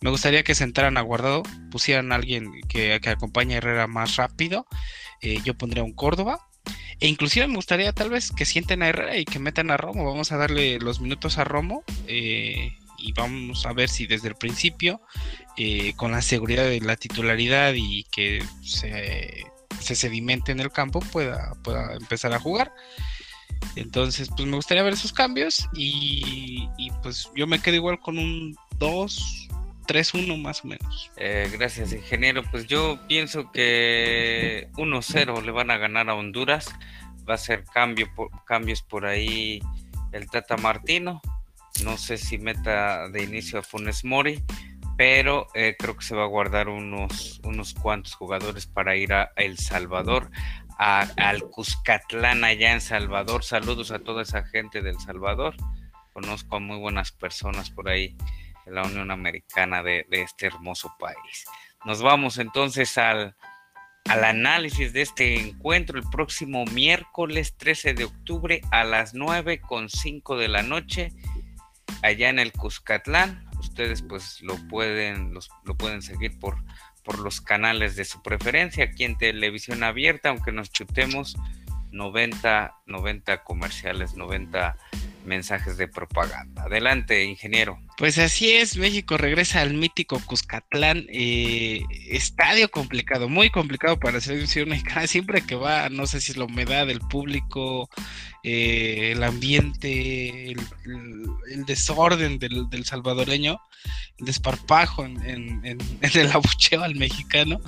[0.00, 4.16] Me gustaría que sentaran a guardado, pusieran a alguien que, que acompañe a Herrera más
[4.16, 4.66] rápido.
[5.20, 6.38] Eh, yo pondría un Córdoba.
[7.00, 10.04] E inclusive me gustaría tal vez que sienten a Herrera y que metan a Romo.
[10.04, 11.82] Vamos a darle los minutos a Romo.
[12.98, 15.00] Y vamos a ver si desde el principio,
[15.56, 19.44] eh, con la seguridad de la titularidad y que se,
[19.80, 22.72] sedimente en el campo, pueda, pueda empezar a jugar.
[23.76, 26.68] Entonces, pues me gustaría ver esos cambios y,
[27.02, 29.48] pues yo me quedo igual con un 2,
[29.86, 31.10] 3-1 más o menos.
[31.16, 32.42] Eh, gracias, ingeniero.
[32.50, 36.74] Pues yo pienso que 1-0 le van a ganar a Honduras.
[37.28, 38.08] Va a ser cambio
[38.46, 39.60] cambios por ahí
[40.12, 41.20] el Tata Martino.
[41.84, 44.42] No sé si meta de inicio a Funes Mori,
[44.96, 49.30] pero eh, creo que se va a guardar unos, unos cuantos jugadores para ir a
[49.36, 50.30] El Salvador,
[50.76, 53.44] a, al Cuscatlán allá en Salvador.
[53.44, 55.54] Saludos a toda esa gente del Salvador.
[56.12, 58.16] Conozco a muy buenas personas por ahí
[58.66, 61.44] en la Unión Americana de, este hermoso país.
[61.84, 63.36] Nos vamos entonces al,
[64.06, 69.88] al análisis de este encuentro el próximo miércoles 13 de octubre a las 9 con
[69.88, 71.12] 5 de la noche
[72.02, 73.48] allá en el Cuscatlán.
[73.58, 75.34] Ustedes pues lo pueden,
[75.64, 76.56] lo pueden seguir por,
[77.04, 81.36] por los canales de su preferencia aquí en televisión abierta, aunque nos chutemos
[81.90, 84.76] 90, 90 comerciales, 90
[85.28, 86.64] mensajes de propaganda.
[86.64, 87.78] Adelante, ingeniero.
[87.96, 94.20] Pues así es, México regresa al mítico Cuscatlán, eh, estadio complicado, muy complicado para la
[94.20, 97.88] selección mexicana, siempre que va, no sé si es la humedad del público,
[98.42, 103.58] eh, el ambiente, el, desorden del, salvadoreño,
[104.18, 107.60] el desparpajo en, el abucheo al mexicano,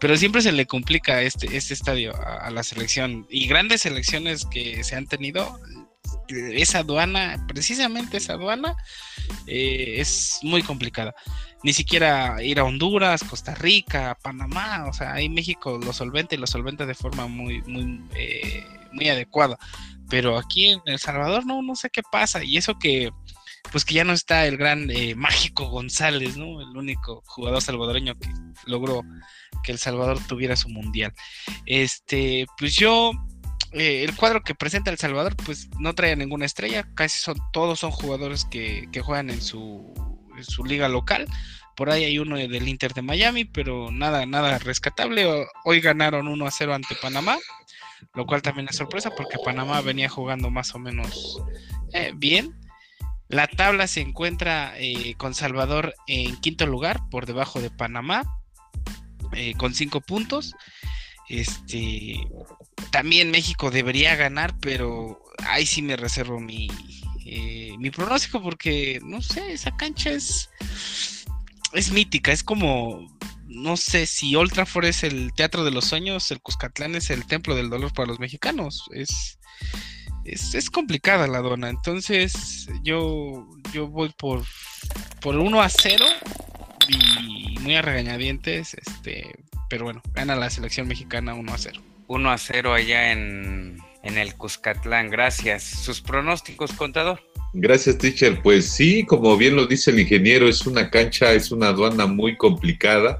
[0.00, 4.44] pero siempre se le complica este, este estadio a, a la selección y grandes selecciones
[4.46, 5.60] que se han tenido
[6.28, 8.76] esa aduana, precisamente esa aduana,
[9.46, 11.14] eh, es muy complicada.
[11.62, 16.38] Ni siquiera ir a Honduras, Costa Rica, Panamá, o sea, ahí México lo solventa y
[16.38, 19.58] lo solventa de forma muy, muy, eh, muy adecuada.
[20.10, 22.44] Pero aquí en El Salvador no, no sé qué pasa.
[22.44, 23.10] Y eso que,
[23.72, 26.60] pues que ya no está el gran eh, mágico González, ¿no?
[26.60, 28.28] El único jugador salvadoreño que
[28.66, 29.02] logró
[29.62, 31.12] que El Salvador tuviera su mundial.
[31.64, 33.12] Este, pues yo
[33.74, 37.80] eh, el cuadro que presenta El Salvador, pues no trae ninguna estrella, casi son todos
[37.80, 39.92] son jugadores que, juegan en su,
[40.64, 41.26] liga local.
[41.74, 45.26] Por ahí hay uno del Inter de Miami, pero nada, nada rescatable.
[45.64, 47.36] Hoy ganaron 1 a 0 ante Panamá,
[48.14, 51.42] lo cual también es sorpresa porque Panamá venía jugando más o menos
[51.92, 52.54] eh, bien.
[53.26, 58.22] La tabla se encuentra eh, con Salvador en quinto lugar, por debajo de Panamá,
[59.58, 60.54] con cinco puntos.
[61.28, 62.28] Este,
[62.90, 66.68] también México debería ganar, pero ahí sí me reservo mi,
[67.26, 70.50] eh, mi pronóstico porque, no sé, esa cancha es,
[71.72, 73.08] es mítica, es como
[73.54, 77.24] no sé si Old Trafford es el teatro de los sueños, el Cuscatlán es el
[77.24, 78.84] templo del dolor para los mexicanos.
[78.92, 79.38] Es,
[80.24, 81.68] es, complicada la dona.
[81.68, 84.44] Entonces, yo, yo voy por,
[85.20, 86.04] por 1 a 0
[86.88, 88.74] y muy a regañadientes.
[88.74, 91.80] Este, pero bueno, gana la selección mexicana 1 a 0.
[92.06, 95.10] 1 a 0 allá en, en el Cuscatlán.
[95.10, 95.64] Gracias.
[95.64, 97.20] ¿Sus pronósticos, contador?
[97.54, 98.40] Gracias, teacher.
[98.40, 102.36] Pues sí, como bien lo dice el ingeniero, es una cancha, es una aduana muy
[102.36, 103.18] complicada.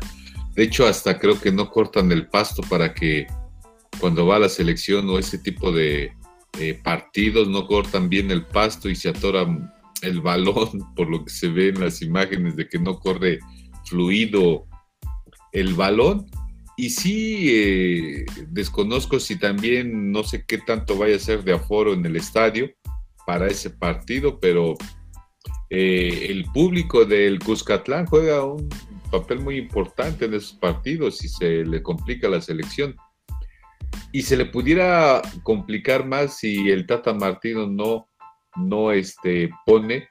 [0.54, 3.26] De hecho, hasta creo que no cortan el pasto para que
[3.98, 6.12] cuando va a la selección o ese tipo de
[6.60, 11.30] eh, partidos no cortan bien el pasto y se atoran el balón, por lo que
[11.30, 13.40] se ve en las imágenes de que no corre
[13.86, 14.68] fluido
[15.54, 16.26] el balón.
[16.76, 21.92] Y sí, eh, desconozco si también no sé qué tanto vaya a ser de aforo
[21.92, 22.70] en el estadio
[23.26, 24.74] para ese partido, pero
[25.70, 28.68] eh, el público del Cuscatlán juega un
[29.10, 32.96] papel muy importante en esos partidos y se le complica la selección.
[34.10, 38.08] Y se le pudiera complicar más si el Tata Martino no,
[38.56, 40.08] no este, pone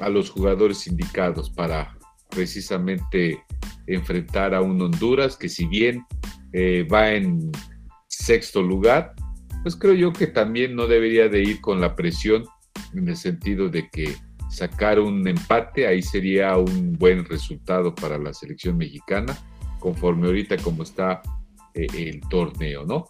[0.00, 1.96] a los jugadores indicados para
[2.30, 3.44] precisamente
[3.94, 6.04] enfrentar a un Honduras que si bien
[6.52, 7.50] eh, va en
[8.08, 9.14] sexto lugar,
[9.62, 12.44] pues creo yo que también no debería de ir con la presión
[12.94, 14.14] en el sentido de que
[14.50, 19.38] sacar un empate ahí sería un buen resultado para la selección mexicana,
[19.78, 21.22] conforme ahorita como está
[21.74, 23.06] eh, el torneo, ¿no?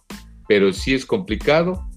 [0.47, 1.87] Pero sí es complicado.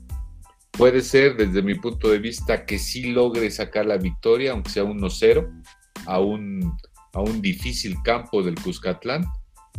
[0.73, 4.85] Puede ser, desde mi punto de vista, que sí logre sacar la victoria, aunque sea
[4.85, 5.63] 1-0,
[6.07, 6.77] a un,
[7.15, 9.25] a un difícil campo del Cuscatlán,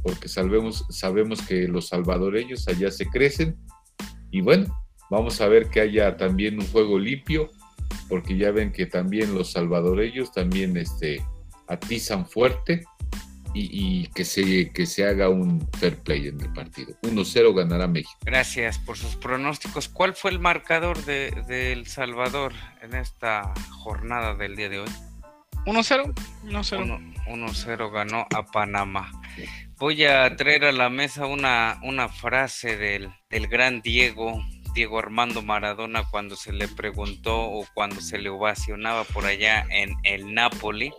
[0.01, 3.57] porque sabemos, sabemos que los salvadoreños allá se crecen
[4.31, 4.65] y bueno,
[5.09, 7.49] vamos a ver que haya también un juego limpio,
[8.09, 11.25] porque ya ven que también los salvadoreños también este,
[11.67, 12.83] atizan fuerte
[13.57, 16.93] y, que, se, que se haga un fair play en el partido.
[17.03, 18.19] 1-0 ganará México.
[18.25, 19.87] Gracias por sus pronósticos.
[19.87, 24.89] ¿Cuál fue el marcador de, Salvador en esta jornada del día de hoy?
[25.65, 26.13] 1-0.
[27.27, 29.11] 1-0 ganó a Panamá.
[29.77, 34.41] Voy a traer a la mesa una, una frase del, del gran Diego,
[34.73, 39.95] Diego Armando Maradona, cuando se le preguntó o cuando se le ovacionaba por allá en
[40.03, 40.93] el Napoli.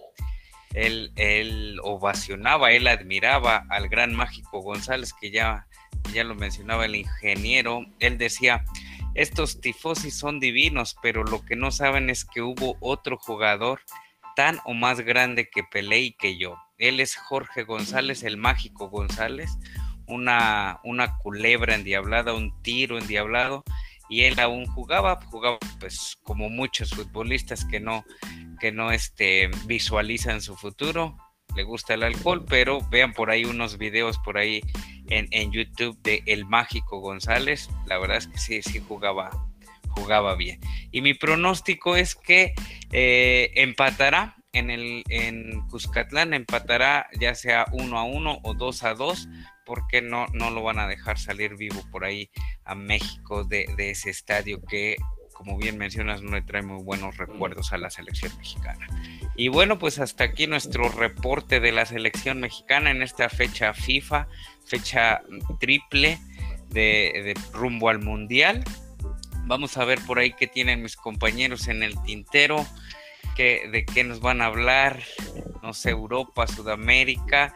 [0.74, 5.66] Él, él ovacionaba, él admiraba al gran mágico González, que ya,
[6.12, 7.86] ya lo mencionaba el ingeniero.
[7.98, 8.64] Él decía,
[9.14, 13.80] estos tifosi son divinos, pero lo que no saben es que hubo otro jugador
[14.36, 16.56] tan o más grande que Pelé y que yo.
[16.78, 19.50] Él es Jorge González, el mágico González,
[20.06, 23.64] una, una culebra endiablada, un tiro endiablado,
[24.08, 28.04] y él aún jugaba, jugaba pues como muchos futbolistas que no,
[28.60, 31.16] que no este, visualizan su futuro,
[31.56, 34.60] le gusta el alcohol, pero vean por ahí unos videos por ahí
[35.08, 39.45] en, en YouTube de El Mágico González, la verdad es que sí, sí jugaba,
[39.96, 40.60] jugaba bien.
[40.92, 42.54] Y mi pronóstico es que
[42.92, 48.94] eh, empatará en el en Cuscatlán, empatará ya sea uno a uno o dos a
[48.94, 49.28] dos,
[49.64, 52.30] porque no, no lo van a dejar salir vivo por ahí
[52.64, 54.96] a México de, ese estadio que
[55.32, 58.86] como bien mencionas, no le trae muy buenos recuerdos a la selección mexicana.
[59.36, 64.28] Y bueno, pues hasta aquí nuestro reporte de la selección mexicana en esta fecha FIFA,
[64.64, 65.20] fecha
[65.60, 66.18] triple
[66.70, 68.64] de rumbo al Mundial.
[69.46, 72.66] Vamos a ver por ahí qué tienen mis compañeros en el tintero,
[73.36, 75.02] de qué nos van a hablar,
[75.62, 77.54] no sé, Europa, Sudamérica.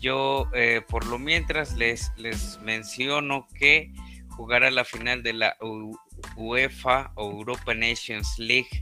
[0.00, 3.92] Yo, eh, por lo mientras, les, les menciono que
[4.30, 5.56] jugará la final de la
[6.36, 8.80] UEFA o Europa Nations League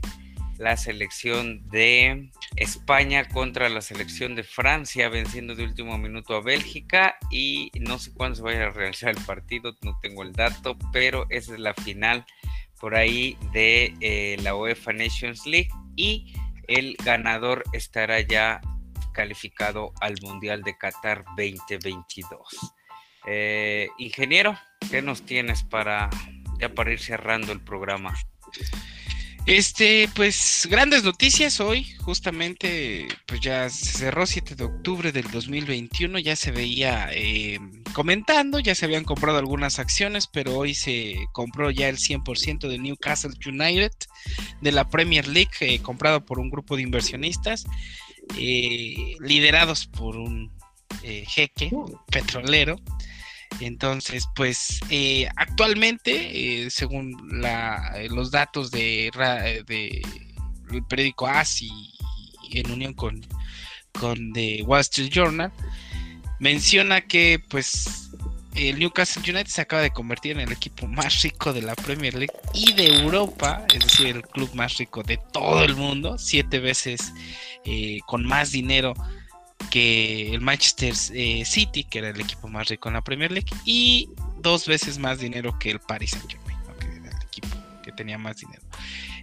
[0.57, 7.17] la selección de España contra la selección de Francia, venciendo de último minuto a Bélgica
[7.31, 11.25] y no sé cuándo se vaya a realizar el partido, no tengo el dato, pero
[11.29, 12.25] esa es la final
[12.79, 16.33] por ahí de eh, la UEFA Nations League y
[16.67, 18.61] el ganador estará ya
[19.13, 22.39] calificado al Mundial de Qatar 2022.
[23.25, 24.57] Eh, ingeniero,
[24.91, 26.09] ¿qué nos tienes para
[26.59, 28.15] ya para ir cerrando el programa?
[29.47, 36.19] Este, pues grandes noticias hoy, justamente, pues ya se cerró 7 de octubre del 2021,
[36.19, 37.57] ya se veía eh,
[37.93, 42.77] comentando, ya se habían comprado algunas acciones, pero hoy se compró ya el 100% de
[42.77, 43.93] Newcastle United
[44.59, 47.63] de la Premier League, eh, comprado por un grupo de inversionistas,
[48.37, 50.51] eh, liderados por un
[51.01, 51.71] jeque
[52.11, 52.75] petrolero.
[53.59, 59.07] Entonces, pues eh, actualmente, eh, según eh, los datos de,
[60.71, 61.71] el periódico ASI
[62.51, 63.25] en unión con,
[63.99, 65.51] con The Wall Street Journal,
[66.39, 68.11] menciona que pues
[68.57, 72.15] el Newcastle United se acaba de convertir en el equipo más rico de la Premier
[72.15, 76.59] League y de Europa, es decir, el club más rico de todo el mundo, siete
[76.59, 77.13] veces
[77.65, 78.93] eh, con más dinero
[79.69, 83.51] que el Manchester eh, City, que era el equipo más rico en la Premier League,
[83.65, 84.09] y
[84.39, 87.47] dos veces más dinero que el Paris Saint Germain, que era el equipo
[87.83, 88.63] que tenía más dinero.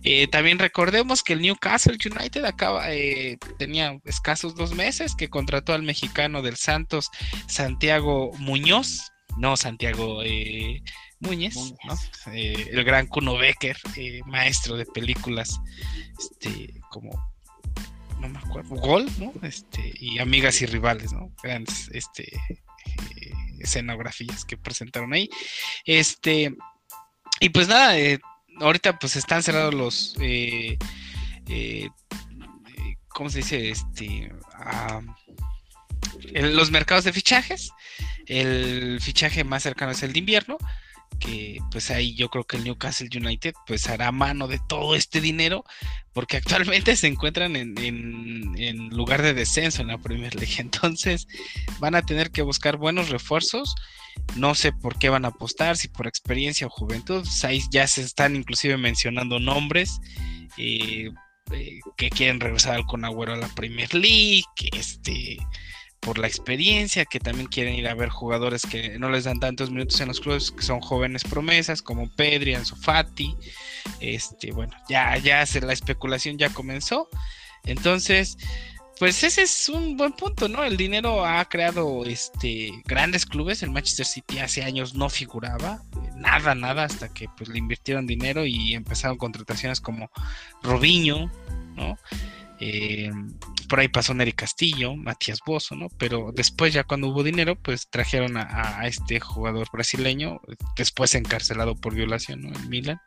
[0.07, 5.72] Eh, también recordemos que el Newcastle United acaba, eh, tenía escasos dos meses que contrató
[5.72, 7.11] al mexicano del Santos,
[7.49, 10.82] Santiago Muñoz, no Santiago eh,
[11.20, 11.57] Muñez,
[12.32, 13.78] el gran Kuno Becker,
[14.26, 15.59] maestro de películas,
[16.18, 17.34] este, como
[18.21, 19.33] no me acuerdo, Gol, ¿no?
[19.43, 21.31] Este, y Amigas y Rivales, ¿no?
[21.43, 22.31] Grandes este,
[23.59, 25.29] escenografías que presentaron ahí.
[25.85, 26.55] Este,
[27.41, 27.95] y pues nada,
[28.61, 30.79] ahorita pues están cerrados los, eh,
[31.49, 31.89] eh,
[33.09, 33.71] ¿cómo se dice?
[33.71, 34.33] Este,
[36.33, 37.71] los mercados de fichajes.
[38.27, 40.57] El fichaje más cercano es el de invierno,
[41.19, 45.21] que pues ahí yo creo que el Newcastle United pues hará mano de todo este
[45.21, 45.65] dinero,
[46.12, 50.55] porque actualmente se encuentran en, en lugar de descenso en la Premier League.
[50.59, 51.27] Entonces
[51.81, 53.75] van a tener que buscar buenos refuerzos
[54.37, 57.27] no sé por qué van a apostar, si por experiencia o juventud.
[57.45, 60.01] Ahí ya se están inclusive mencionando nombres
[60.57, 61.11] eh,
[61.53, 65.39] eh, que quieren regresar al Conagüero a la Premier League, este,
[66.05, 69.70] por la experiencia, que también quieren ir a ver jugadores que no les dan tantos
[69.70, 73.34] minutos en los clubes, que son jóvenes promesas, como Pedri, Ansu Fati.
[74.00, 77.09] Este, bueno, ya, ya se, la especulación ya comenzó.
[77.64, 78.36] Entonces,
[78.98, 80.62] pues ese es un buen punto, ¿no?
[80.62, 83.62] El dinero ha creado este grandes clubes.
[83.62, 85.82] El Manchester City hace años no figuraba
[86.14, 90.11] nada, nada, hasta que pues le invirtieron dinero y empezaron contrataciones como
[90.62, 91.30] Robinho,
[91.74, 91.98] ¿no?
[92.61, 93.11] Eh,
[93.68, 95.88] por ahí pasó Nery Castillo, Matías Bozo, ¿no?
[95.98, 100.40] Pero después ya cuando hubo dinero, pues trajeron a, a, este jugador brasileño,
[100.76, 102.55] después encarcelado por violación, ¿no?
[102.55, 103.00] En Milan.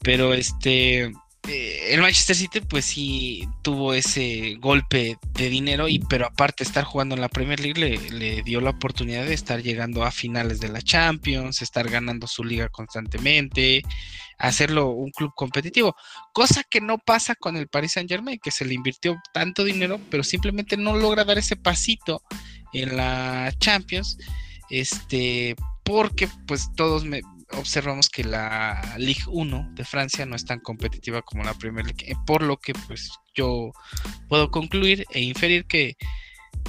[0.00, 1.12] Pero este
[1.48, 7.14] el Manchester City pues sí tuvo ese golpe de dinero y pero aparte estar jugando
[7.14, 7.80] en la Premier League
[8.10, 12.44] le, dio la oportunidad de estar llegando a finales de la Champions, estar ganando su
[12.44, 13.82] liga constantemente,
[14.38, 15.96] hacerlo un club competitivo,
[16.32, 20.00] cosa que no pasa con el Paris Saint Germain, que se le invirtió tanto dinero,
[20.10, 22.22] pero simplemente no logra dar ese pasito
[22.72, 24.16] en la Champions,
[24.70, 27.20] este, porque pues todos me,
[27.56, 32.10] observamos que la Ligue 1 de Francia no es tan competitiva como la Premier League,
[32.10, 33.72] eh, por lo que pues yo
[34.28, 35.96] puedo concluir e inferir que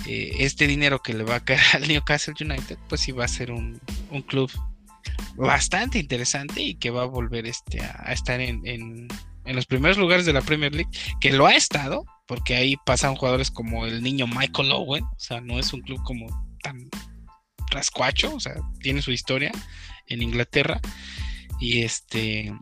[0.07, 3.29] eh, este dinero que le va a caer al Newcastle United pues sí va a
[3.29, 3.79] ser un,
[4.27, 4.51] club
[5.35, 9.07] bastante interesante y que va a volver este, a, estar en, en,
[9.45, 13.51] los primeros lugares de la Premier League, que lo ha estado, porque ahí pasan jugadores
[13.51, 16.27] como el niño Michael Owen, o sea, no es un club como
[16.61, 16.89] tan
[17.69, 19.51] rascuacho, o sea, tiene su historia,
[20.13, 20.79] en Inglaterra.
[21.59, 22.53] Y este,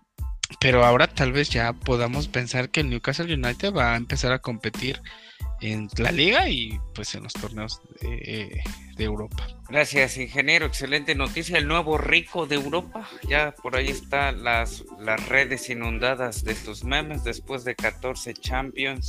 [0.60, 4.40] pero ahora tal vez ya podamos pensar que el Newcastle United va a empezar a
[4.40, 5.02] competir
[5.62, 8.62] en la liga y pues en los torneos de,
[8.98, 9.48] Europa.
[9.68, 10.68] Gracias, ingeniero.
[10.68, 11.58] Excelente noticia.
[11.58, 13.10] El nuevo rico de Europa.
[13.28, 19.08] Ya por ahí están las, las redes inundadas de estos memes después de 14 Champions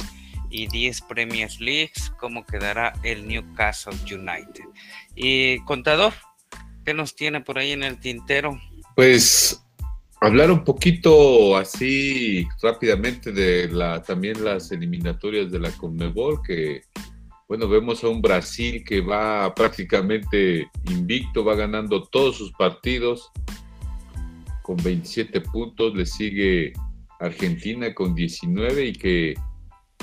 [0.48, 2.10] y 10 Premier Leagues.
[2.18, 4.64] ¿Cómo quedará el Newcastle United?
[5.14, 6.14] Y contador,
[6.84, 8.60] ¿Qué nos tiene por ahí en el tintero?
[8.96, 9.64] Pues
[10.20, 16.82] hablar un poquito así rápidamente de la también las eliminatorias de la Conmebol que
[17.48, 23.30] bueno, vemos a un Brasil que va prácticamente invicto, va ganando todos sus partidos
[24.62, 26.72] con 27 puntos, le sigue
[27.20, 29.34] Argentina con 19 y que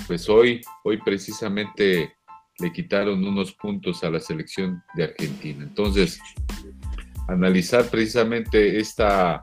[0.05, 2.13] pues hoy hoy precisamente
[2.59, 5.63] le quitaron unos puntos a la selección de Argentina.
[5.63, 6.19] Entonces,
[7.29, 9.41] analizar precisamente esta,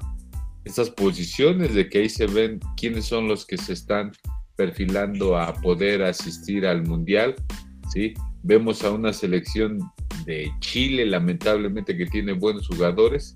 [0.64, 4.12] estas posiciones de que ahí se ven quiénes son los que se están
[4.56, 7.36] perfilando a poder asistir al Mundial,
[7.92, 8.14] ¿sí?
[8.42, 9.78] Vemos a una selección
[10.24, 13.34] de Chile, lamentablemente, que tiene buenos jugadores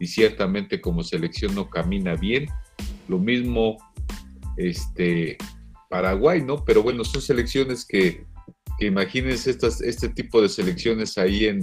[0.00, 2.46] y ciertamente como selección no camina bien.
[3.08, 3.76] Lo mismo
[4.56, 5.36] este,
[5.90, 6.64] Paraguay, ¿no?
[6.64, 8.24] Pero bueno, son selecciones que
[8.78, 11.62] que imagínense este tipo de selecciones ahí en,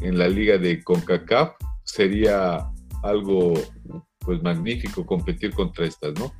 [0.00, 2.66] en la liga de CONCACAF, sería
[3.02, 3.54] algo
[4.20, 6.32] pues magnífico competir contra estas, ¿no?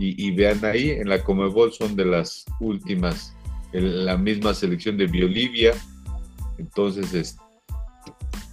[0.00, 3.34] Y, vean ahí, en la Comebol son de las últimas,
[3.72, 5.74] en la misma selección de Bolivia,
[6.56, 7.36] entonces,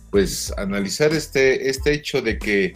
[0.10, 2.74] pues analizar este, este hecho de que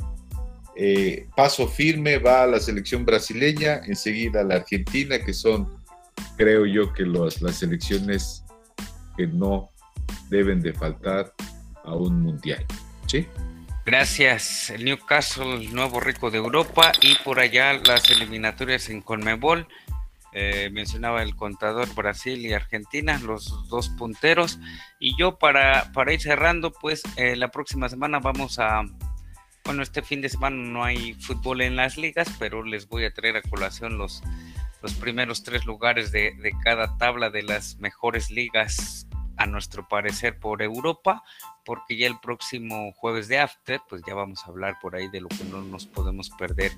[0.75, 5.67] eh, paso firme va a la selección brasileña, enseguida la Argentina, que son
[6.37, 8.43] creo yo que las selecciones
[9.17, 9.69] que no
[10.29, 11.33] deben de faltar
[11.89, 12.65] a un mundial.
[13.07, 13.27] ¿Sí?
[13.85, 14.69] Gracias.
[14.69, 19.67] El Newcastle, el nuevo rico de Europa y por allá las eliminatorias en Conmebol.
[20.31, 24.59] Eh, mencionaba el contador Brasil y Argentina, los dos punteros.
[24.99, 28.83] Y yo para, para ir cerrando, pues eh, la próxima semana vamos a,
[29.65, 33.13] bueno, este fin de semana no hay fútbol en las ligas, pero les voy a
[33.13, 34.21] traer a colación los,
[34.83, 39.08] los primeros tres lugares de, de cada tabla de las mejores ligas
[39.39, 41.23] a nuestro parecer por Europa,
[41.65, 45.21] porque ya el próximo jueves de After, pues ya vamos a hablar por ahí de
[45.21, 46.73] lo que no nos podemos perder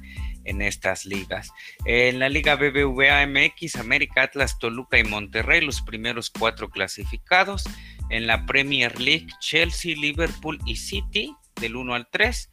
[0.45, 1.51] en estas ligas.
[1.85, 7.65] En la Liga BBVA MX, América, Atlas, Toluca y Monterrey, los primeros cuatro clasificados.
[8.09, 12.49] En la Premier League, Chelsea, Liverpool y City, del 1 al 3.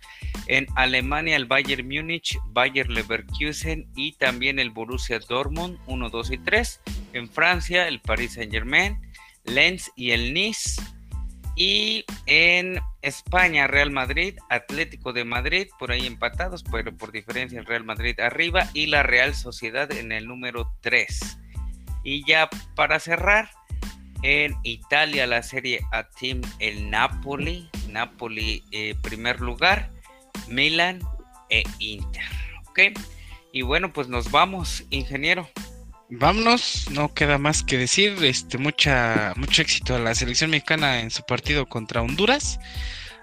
[0.47, 6.39] En Alemania, el Bayern Múnich, Bayer Leverkusen y también el Borussia Dortmund, 1, 2 y
[6.39, 6.81] 3.
[7.15, 9.01] En Francia, el Paris Saint Germain.
[9.49, 10.81] Lens y el Nice.
[11.57, 17.67] Y en España, Real Madrid, Atlético de Madrid, por ahí empatados, pero por diferencia el
[17.67, 21.39] Real Madrid arriba y la Real Sociedad en el número 3.
[22.05, 23.51] Y ya para cerrar,
[24.23, 29.91] en Italia la serie A Team el Napoli, Napoli eh, primer lugar,
[30.49, 31.01] Milan
[31.51, 32.23] e Inter.
[32.69, 32.81] ¿Ok?
[33.53, 35.49] Y bueno, pues nos vamos, ingeniero
[36.11, 41.11] vámonos, no queda más que decir, este, mucha, mucho éxito a la selección mexicana en
[41.11, 42.59] su partido contra Honduras.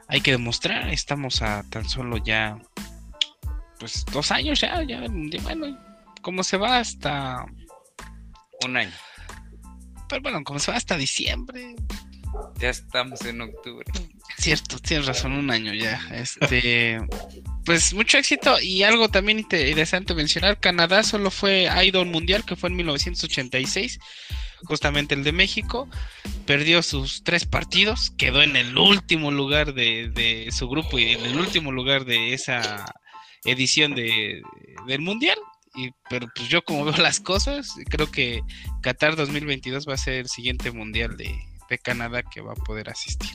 [0.07, 2.59] Hay que demostrar, estamos a tan solo ya,
[3.79, 5.03] pues dos años ya, ya,
[5.41, 5.77] bueno,
[6.21, 7.45] como se va hasta
[8.65, 8.93] un año.
[10.07, 11.75] Pero bueno, como se va hasta diciembre.
[12.57, 13.85] Ya estamos en octubre.
[14.37, 15.99] Cierto, tienes razón, un año ya.
[16.11, 16.99] Este,
[17.65, 22.69] pues mucho éxito y algo también interesante mencionar, Canadá solo fue Idol Mundial, que fue
[22.69, 23.99] en 1986,
[24.63, 25.89] justamente el de México,
[26.45, 31.39] perdió sus tres partidos, quedó en el último lugar de, su grupo y en el
[31.39, 32.85] último lugar de esa
[33.43, 34.41] edición de,
[34.87, 35.37] del Mundial.
[35.77, 38.41] Y, pero pues yo como veo las cosas, creo que
[38.81, 41.35] Qatar 2022 va a ser el siguiente Mundial de,
[41.69, 43.31] de Canadá que va a poder asistir.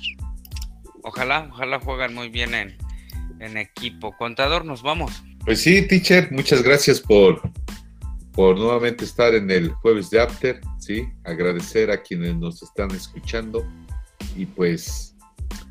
[1.03, 2.77] Ojalá, ojalá juegan muy bien en,
[3.41, 4.17] en equipo.
[4.17, 5.23] Contador, nos vamos.
[5.45, 7.41] Pues sí, teacher, muchas gracias por,
[8.33, 13.67] por nuevamente estar en el jueves de After, sí, agradecer a quienes nos están escuchando
[14.37, 15.17] y pues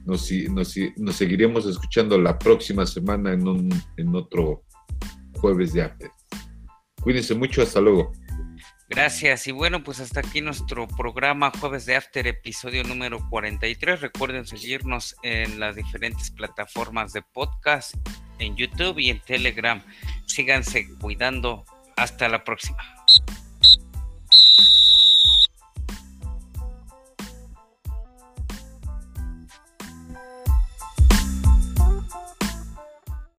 [0.06, 4.64] nos, nos, nos seguiremos escuchando la próxima semana en, un, en otro
[5.36, 6.10] jueves de After.
[7.02, 8.12] Cuídense mucho, hasta luego.
[8.90, 9.48] Gracias.
[9.48, 14.02] Y bueno, pues hasta aquí nuestro programa Jueves de After, episodio número 43.
[14.02, 17.94] Recuerden seguirnos en las diferentes plataformas de podcast,
[18.40, 19.84] en YouTube y en Telegram.
[20.26, 21.66] Síganse cuidando.
[21.98, 22.84] Hasta la próxima.